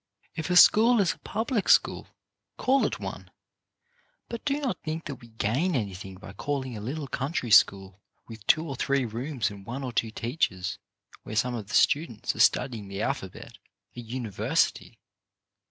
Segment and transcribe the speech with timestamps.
[0.33, 2.07] If a school is a public school,
[2.57, 3.29] call it one;
[4.29, 8.43] but do not think that we gain anything by calling a little country school, with
[8.47, 10.79] two or three rooms and one or two teachers,
[11.21, 13.59] where some of the students are studying the alphabet,
[13.95, 14.97] a university.